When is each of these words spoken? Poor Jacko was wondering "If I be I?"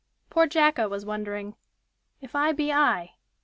Poor 0.31 0.47
Jacko 0.47 0.89
was 0.89 1.05
wondering 1.05 1.55
"If 2.21 2.35
I 2.35 2.53
be 2.53 2.73
I?" 2.73 3.17